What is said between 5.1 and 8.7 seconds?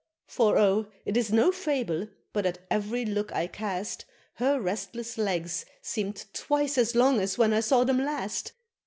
legs seem'd twice as long as when I saw them last!